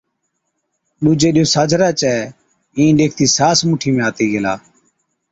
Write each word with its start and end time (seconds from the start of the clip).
ڏُوجي 1.03 1.29
ڏِيئو 1.35 1.51
ساجھرا 1.53 1.89
چَي 1.99 2.13
اِين 2.77 2.91
ڏيکتِي 2.99 3.25
ساس 3.37 3.57
مُٺِي 3.69 3.89
۾ 3.97 4.01
آتِي 4.07 4.25
گيلا، 4.31 4.53